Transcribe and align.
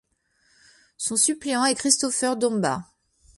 Son 0.97 1.15
suppléant 1.15 1.63
est 1.63 1.75
Christopher 1.75 2.35
Domba. 2.35 2.85